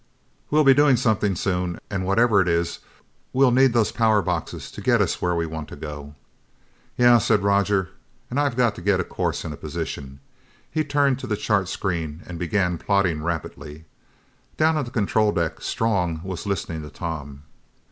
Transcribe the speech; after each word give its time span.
We'll 0.49 0.63
be 0.63 0.73
doing 0.73 0.95
something 0.97 1.35
soon, 1.35 1.79
and 1.91 2.07
whatever 2.07 2.41
it 2.41 2.47
is, 2.47 2.79
we'll 3.33 3.51
need 3.51 3.71
those 3.73 3.91
power 3.91 4.23
boxes 4.23 4.71
to 4.71 4.81
get 4.81 4.99
us 4.99 5.21
where 5.21 5.35
we 5.35 5.45
want 5.45 5.67
to 5.67 5.75
go." 5.75 6.15
"Yeah," 6.97 7.19
said 7.19 7.43
Roger, 7.43 7.89
"and 8.27 8.39
I've 8.39 8.57
got 8.57 8.73
to 8.73 8.81
get 8.81 8.99
a 8.99 9.03
course 9.03 9.45
and 9.45 9.53
a 9.53 9.57
position." 9.57 10.19
He 10.71 10.83
turned 10.83 11.19
to 11.19 11.27
the 11.27 11.37
chart 11.37 11.67
screen 11.69 12.23
and 12.25 12.39
began 12.39 12.79
plotting 12.79 13.21
rapidly. 13.21 13.85
Down 14.57 14.75
on 14.75 14.85
the 14.85 14.89
control 14.89 15.31
deck, 15.33 15.61
Strong 15.61 16.21
was 16.23 16.47
listening 16.47 16.81
to 16.81 16.89
Tom. 16.89 17.43